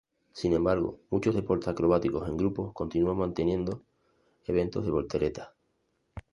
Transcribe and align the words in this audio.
Sin 0.33 0.53
embargo, 0.53 0.99
Muchos 1.11 1.35
deportes 1.35 1.67
acrobáticos 1.67 2.27
en 2.27 2.35
grupos 2.35 2.73
continúan 2.73 3.17
manteniendo 3.19 3.83
eventos 4.47 4.83
de 4.83 4.89
volteretas. 4.89 5.49